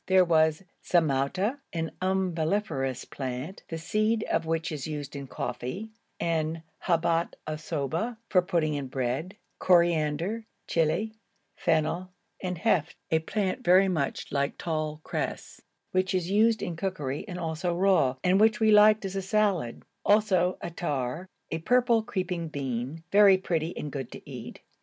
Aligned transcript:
There 0.07 0.25
was 0.25 0.63
zamouta, 0.83 1.59
an 1.73 1.91
umbelliferous 2.01 3.05
plant, 3.05 3.61
the 3.69 3.77
seed 3.77 4.23
of 4.31 4.47
which 4.47 4.71
is 4.71 4.87
used 4.87 5.15
in 5.15 5.27
coffee, 5.27 5.91
and 6.19 6.63
habat 6.79 7.35
assoba 7.45 8.17
for 8.27 8.41
putting 8.41 8.73
in 8.73 8.87
bread; 8.87 9.37
coriander, 9.59 10.47
chili, 10.65 11.13
fennel, 11.55 12.09
and 12.41 12.57
helf, 12.57 12.95
a 13.11 13.19
plant 13.19 13.63
very 13.63 13.87
like 13.87 14.57
tall 14.57 15.01
cress, 15.03 15.61
which 15.91 16.15
is 16.15 16.31
used 16.31 16.63
in 16.63 16.75
cookery 16.75 17.23
and 17.27 17.37
also 17.39 17.71
raw, 17.75 18.15
and 18.23 18.39
which 18.39 18.59
we 18.59 18.71
liked 18.71 19.05
as 19.05 19.15
a 19.15 19.21
salad; 19.21 19.83
also 20.03 20.57
attar, 20.61 21.29
a 21.51 21.59
purple 21.59 22.01
creeping 22.01 22.47
bean, 22.47 23.03
very 23.11 23.37
pretty 23.37 23.77
and 23.77 23.91
good 23.91 24.11
to 24.13 24.27
eat. 24.27 24.61